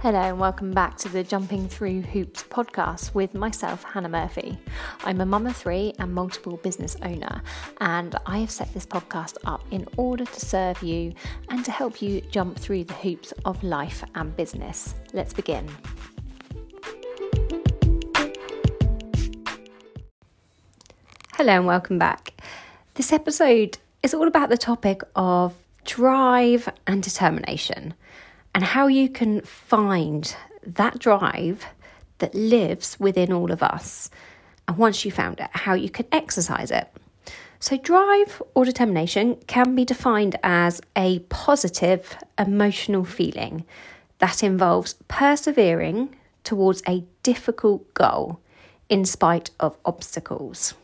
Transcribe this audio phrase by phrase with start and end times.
[0.00, 4.56] Hello, and welcome back to the Jumping Through Hoops podcast with myself, Hannah Murphy.
[5.02, 7.42] I'm a mum of three and multiple business owner,
[7.80, 11.14] and I have set this podcast up in order to serve you
[11.48, 14.94] and to help you jump through the hoops of life and business.
[15.12, 15.68] Let's begin.
[21.34, 22.40] Hello, and welcome back.
[22.94, 25.54] This episode is all about the topic of
[25.84, 27.94] drive and determination
[28.54, 30.34] and how you can find
[30.64, 31.66] that drive
[32.18, 34.10] that lives within all of us.
[34.66, 36.88] And once you found it, how you can exercise it.
[37.60, 43.64] So, drive or determination can be defined as a positive emotional feeling
[44.18, 48.40] that involves persevering towards a difficult goal
[48.88, 50.74] in spite of obstacles.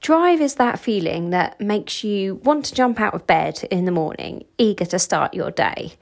[0.00, 3.92] Drive is that feeling that makes you want to jump out of bed in the
[3.92, 5.94] morning, eager to start your day.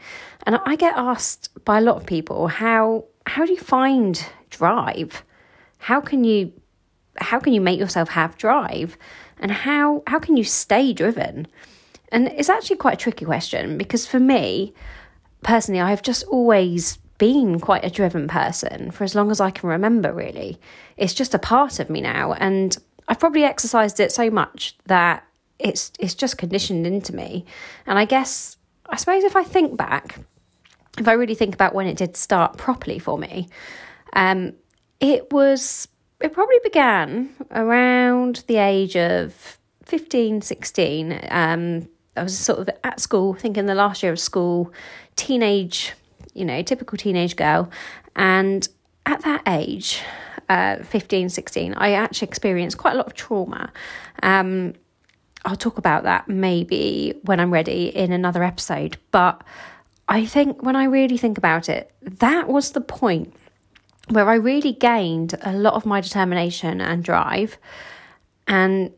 [0.46, 5.24] And I get asked by a lot of people how how do you find drive?
[5.78, 6.52] How can you
[7.16, 8.98] how can you make yourself have drive?
[9.38, 11.46] And how how can you stay driven?
[12.10, 14.74] And it's actually quite a tricky question because for me,
[15.42, 19.68] personally, I've just always been quite a driven person for as long as I can
[19.68, 20.58] remember, really.
[20.96, 22.32] It's just a part of me now.
[22.34, 22.76] And
[23.08, 25.24] I've probably exercised it so much that
[25.58, 27.44] it's it's just conditioned into me.
[27.86, 28.56] And I guess
[28.88, 30.18] I suppose if I think back,
[30.98, 33.48] if I really think about when it did start properly for me,
[34.14, 34.52] um,
[35.00, 35.88] it was
[36.20, 41.20] it probably began around the age of 15, 16.
[41.30, 44.72] Um, I was sort of at school, thinking the last year of school,
[45.16, 45.92] teenage,
[46.32, 47.70] you know, typical teenage girl.
[48.16, 48.66] And
[49.04, 50.00] at that age,
[50.48, 53.72] uh, 15, 16, I actually experienced quite a lot of trauma.
[54.22, 54.74] Um,
[55.44, 58.96] I'll talk about that maybe when I'm ready in another episode.
[59.10, 59.42] But
[60.08, 63.34] I think when I really think about it, that was the point
[64.08, 67.58] where I really gained a lot of my determination and drive.
[68.46, 68.92] And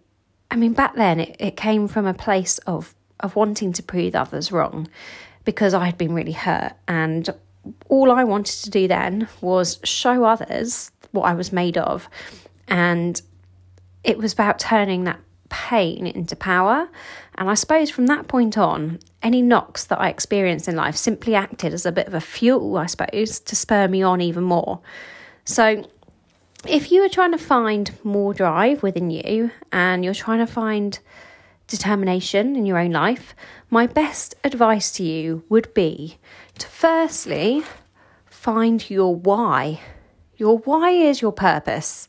[0.51, 4.15] I mean, back then it, it came from a place of, of wanting to prove
[4.15, 4.89] others wrong
[5.45, 6.73] because I had been really hurt.
[6.89, 7.29] And
[7.89, 12.09] all I wanted to do then was show others what I was made of.
[12.69, 13.21] And
[14.05, 16.89] it was about turning that pain into power.
[17.37, 21.35] And I suppose from that point on, any knocks that I experienced in life simply
[21.35, 24.81] acted as a bit of a fuel, I suppose, to spur me on even more.
[25.45, 25.89] So,
[26.67, 30.99] if you are trying to find more drive within you and you're trying to find
[31.69, 33.35] determination in your own life,
[33.71, 36.19] my best advice to you would be
[36.59, 37.63] to firstly
[38.27, 39.81] find your why.
[40.37, 42.09] Your why is your purpose.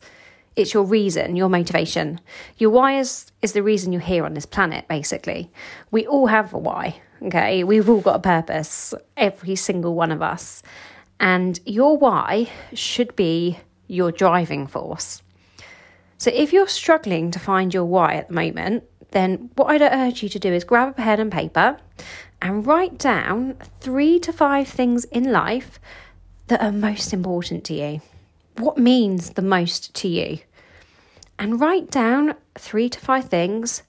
[0.54, 2.20] It's your reason, your motivation.
[2.58, 5.50] Your why is, is the reason you're here on this planet, basically.
[5.90, 7.64] We all have a why, okay?
[7.64, 10.62] We've all got a purpose, every single one of us.
[11.20, 15.22] And your why should be your driving force.
[16.18, 20.22] So if you're struggling to find your why at the moment, then what I'd urge
[20.22, 21.78] you to do is grab a pen and paper
[22.42, 25.80] and write down three to five things in life
[26.48, 28.02] that are most important to you
[28.58, 30.38] what means the most to you.
[31.38, 33.82] And write down three to five things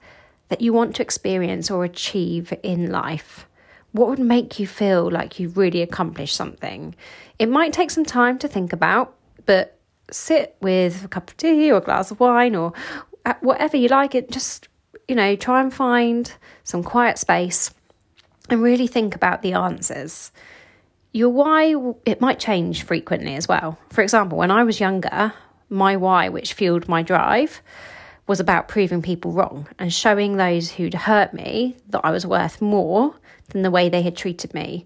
[0.49, 3.47] that you want to experience or achieve in life.
[3.91, 6.95] What would make you feel like you've really accomplished something?
[7.39, 9.15] It might take some time to think about,
[9.45, 9.79] but
[10.11, 12.73] sit with a cup of tea or a glass of wine or
[13.25, 14.29] uh, whatever you like it.
[14.29, 14.67] Just,
[15.07, 16.31] you know, try and find
[16.63, 17.73] some quiet space
[18.49, 20.31] and really think about the answers.
[21.11, 21.73] Your why,
[22.05, 23.79] it might change frequently as well.
[23.89, 25.33] For example, when I was younger,
[25.69, 27.61] my why, which fueled my drive,
[28.27, 32.61] was about proving people wrong and showing those who'd hurt me that I was worth
[32.61, 33.15] more
[33.49, 34.85] than the way they had treated me.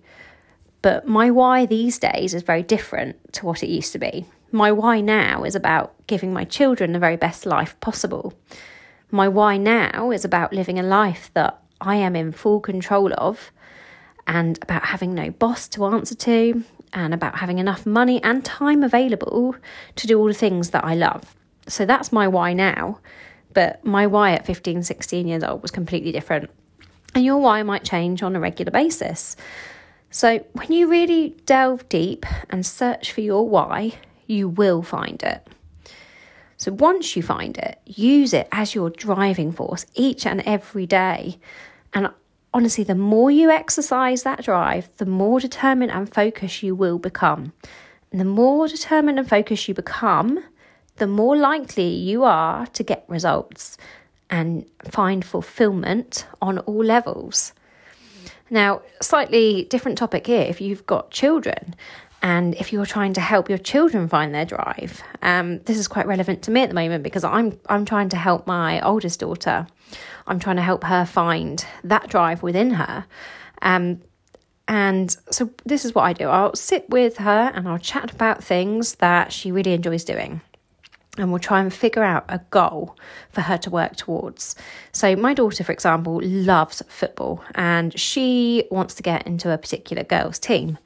[0.82, 4.26] But my why these days is very different to what it used to be.
[4.52, 8.34] My why now is about giving my children the very best life possible.
[9.12, 13.52] My why now is about living a life that I am in full control of
[14.28, 18.84] and about having no boss to answer to, and about having enough money and time
[18.84, 19.56] available
[19.96, 21.36] to do all the things that I love.
[21.68, 23.00] So that's my why now.
[23.54, 26.50] But my why at 15, 16 years old was completely different.
[27.16, 29.36] And your why might change on a regular basis.
[30.10, 33.94] So when you really delve deep and search for your why,
[34.28, 35.48] you will find it.
[36.58, 41.40] So once you find it, use it as your driving force each and every day.
[41.94, 42.10] And
[42.54, 47.54] honestly, the more you exercise that drive, the more determined and focused you will become.
[48.12, 50.44] And the more determined and focused you become,
[50.98, 53.78] the more likely you are to get results
[54.30, 57.54] and find fulfillment on all levels.
[58.50, 61.76] Now, slightly different topic here if you've got children
[62.24, 65.04] and if you're trying to help your children find their drive.
[65.22, 68.18] Um, this is quite relevant to me at the moment because I'm I'm trying to
[68.18, 69.68] help my oldest daughter.
[70.26, 73.06] I'm trying to help her find that drive within her.
[73.62, 74.02] Um,
[74.68, 76.30] and so this is what I do.
[76.30, 80.40] I'll sit with her and I'll chat about things that she really enjoys doing
[81.18, 82.96] and we'll try and figure out a goal
[83.30, 84.56] for her to work towards.
[84.94, 90.04] So, my daughter, for example, loves football and she wants to get into a particular
[90.04, 90.78] girls' team.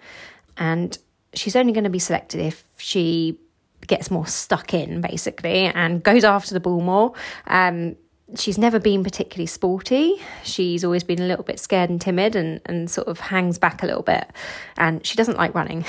[0.58, 0.98] And
[1.38, 3.40] she's only going to be selected if she
[3.86, 7.14] gets more stuck in, basically, and goes after the ball more.
[7.46, 7.96] Um,
[8.36, 10.22] she's never been particularly sporty.
[10.44, 13.84] She's always been a little bit scared and timid and, and sort of hangs back
[13.84, 14.30] a little bit.
[14.78, 15.86] And she doesn't like running.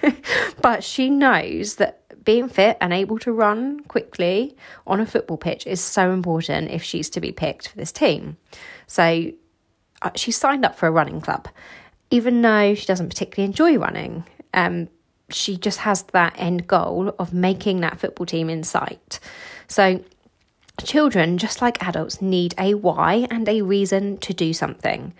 [0.62, 4.56] but she knows that being fit and able to run quickly
[4.86, 8.36] on a football pitch is so important if she's to be picked for this team.
[8.86, 9.32] So
[10.02, 11.48] uh, she signed up for a running club,
[12.10, 14.24] even though she doesn't particularly enjoy running.
[14.54, 14.88] Um,
[15.30, 19.18] she just has that end goal of making that football team in sight.
[19.66, 20.04] So
[20.84, 25.14] children, just like adults, need a why and a reason to do something.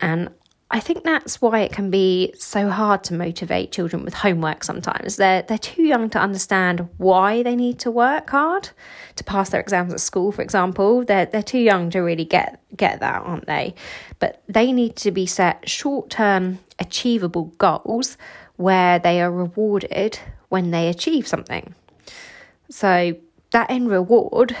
[0.00, 0.30] And
[0.70, 5.16] I think that's why it can be so hard to motivate children with homework sometimes.
[5.16, 8.68] They're they're too young to understand why they need to work hard
[9.16, 11.04] to pass their exams at school, for example.
[11.04, 13.74] They're they're too young to really get get that, aren't they?
[14.18, 18.18] But they need to be set short-term achievable goals
[18.56, 20.18] where they are rewarded
[20.50, 21.74] when they achieve something.
[22.68, 23.16] So
[23.52, 24.54] that end reward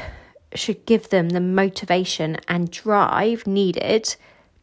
[0.54, 4.16] should give them the motivation and drive needed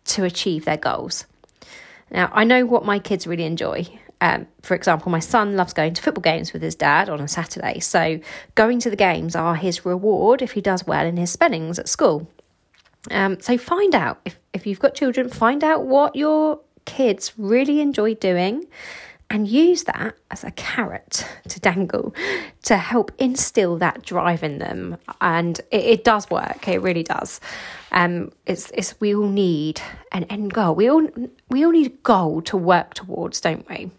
[0.05, 1.25] to achieve their goals.
[2.15, 3.85] Now, I know what my kids really enjoy.
[4.21, 7.27] Um, for example, my son loves going to football games with his dad on a
[7.27, 7.81] Saturday.
[7.81, 8.21] So,
[8.55, 11.89] going to the games are his reward if he does well in his spellings at
[11.89, 12.31] school.
[13.11, 17.81] Um, so, find out if, if you've got children, find out what your kids really
[17.81, 18.65] enjoy doing
[19.29, 22.13] and use that as a carrot to dangle
[22.63, 24.97] to help instill that drive in them.
[25.21, 27.41] And it, it does work, it really does.
[27.91, 29.81] Um, it's, it's we all need
[30.11, 30.75] an end goal.
[30.75, 31.07] We all
[31.49, 33.91] we all need a goal to work towards, don't we?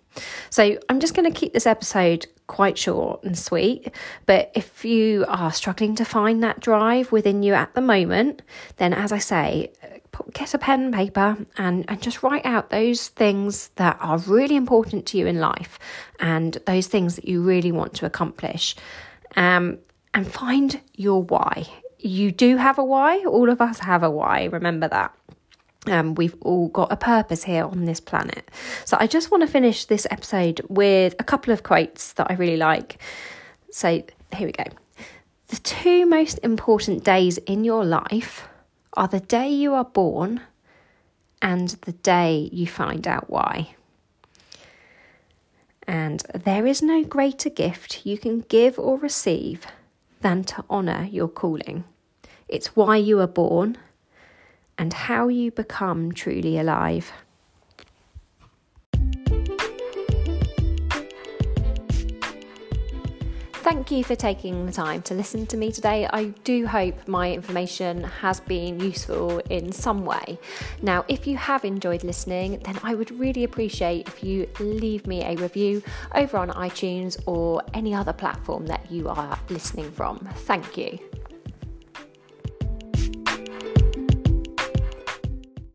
[0.51, 3.91] So I'm just going to keep this episode quite short and sweet.
[4.25, 8.43] But if you are struggling to find that drive within you at the moment,
[8.77, 9.73] then as I say,
[10.33, 14.57] get a pen and paper and, and just write out those things that are really
[14.57, 15.79] important to you in life
[16.21, 18.77] and those things that you really want to accomplish.
[19.37, 19.79] Um,
[20.15, 21.67] and find your why.
[21.99, 25.15] You do have a why, all of us have a why, remember that.
[25.89, 28.51] Um, we've all got a purpose here on this planet.
[28.85, 32.35] So I just want to finish this episode with a couple of quotes that I
[32.35, 33.01] really like.
[33.71, 34.03] So
[34.35, 34.65] here we go.
[35.49, 38.49] The two most important days in your life
[38.97, 40.41] are the day you are born
[41.43, 43.75] and the day you find out why.
[45.87, 49.67] And there is no greater gift you can give or receive
[50.21, 51.85] than to honour your calling.
[52.49, 53.79] It's why you are born
[54.79, 57.13] and how you become truly alive.
[63.67, 66.07] Thank you for taking the time to listen to me today.
[66.13, 70.39] I do hope my information has been useful in some way.
[70.83, 75.25] Now, if you have enjoyed listening, then I would really appreciate if you leave me
[75.25, 75.83] a review
[76.15, 80.29] over on iTunes or any other platform that you are listening from.
[80.45, 81.01] Thank you.